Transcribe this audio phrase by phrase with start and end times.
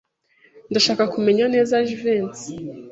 [0.71, 2.51] Ndashaka kumenya neza Jivency.